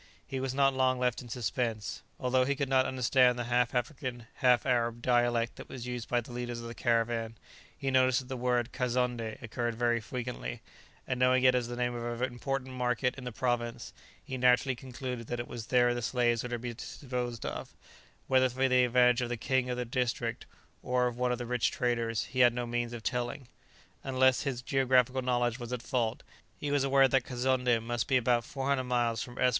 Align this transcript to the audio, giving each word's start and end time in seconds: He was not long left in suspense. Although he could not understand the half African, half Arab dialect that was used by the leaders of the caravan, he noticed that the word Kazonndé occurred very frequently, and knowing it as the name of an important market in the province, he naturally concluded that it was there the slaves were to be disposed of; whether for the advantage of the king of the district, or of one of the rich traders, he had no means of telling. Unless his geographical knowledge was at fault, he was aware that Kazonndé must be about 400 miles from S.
He 0.25 0.39
was 0.39 0.55
not 0.55 0.73
long 0.73 0.97
left 0.97 1.21
in 1.21 1.29
suspense. 1.29 2.01
Although 2.19 2.43
he 2.43 2.55
could 2.55 2.67
not 2.67 2.87
understand 2.87 3.37
the 3.37 3.43
half 3.43 3.75
African, 3.75 4.25
half 4.37 4.65
Arab 4.65 5.03
dialect 5.03 5.57
that 5.57 5.69
was 5.69 5.85
used 5.85 6.09
by 6.09 6.21
the 6.21 6.31
leaders 6.31 6.59
of 6.59 6.67
the 6.67 6.73
caravan, 6.73 7.35
he 7.77 7.91
noticed 7.91 8.21
that 8.21 8.25
the 8.27 8.35
word 8.35 8.73
Kazonndé 8.73 9.39
occurred 9.43 9.75
very 9.75 9.99
frequently, 10.01 10.63
and 11.07 11.19
knowing 11.19 11.43
it 11.43 11.53
as 11.53 11.67
the 11.67 11.75
name 11.75 11.93
of 11.93 12.19
an 12.19 12.33
important 12.33 12.73
market 12.73 13.13
in 13.13 13.25
the 13.25 13.31
province, 13.31 13.93
he 14.23 14.39
naturally 14.39 14.73
concluded 14.75 15.27
that 15.27 15.39
it 15.39 15.47
was 15.47 15.67
there 15.67 15.93
the 15.93 16.01
slaves 16.01 16.41
were 16.41 16.49
to 16.49 16.57
be 16.57 16.73
disposed 16.73 17.45
of; 17.45 17.75
whether 18.25 18.49
for 18.49 18.67
the 18.67 18.85
advantage 18.85 19.21
of 19.21 19.29
the 19.29 19.37
king 19.37 19.69
of 19.69 19.77
the 19.77 19.85
district, 19.85 20.47
or 20.81 21.05
of 21.05 21.15
one 21.15 21.31
of 21.31 21.37
the 21.37 21.45
rich 21.45 21.69
traders, 21.69 22.23
he 22.23 22.39
had 22.39 22.55
no 22.55 22.65
means 22.65 22.91
of 22.91 23.03
telling. 23.03 23.47
Unless 24.03 24.41
his 24.41 24.63
geographical 24.63 25.21
knowledge 25.21 25.59
was 25.59 25.71
at 25.71 25.83
fault, 25.83 26.23
he 26.59 26.71
was 26.71 26.83
aware 26.83 27.07
that 27.07 27.23
Kazonndé 27.23 27.79
must 27.83 28.07
be 28.07 28.17
about 28.17 28.43
400 28.43 28.83
miles 28.83 29.21
from 29.21 29.37
S. 29.37 29.49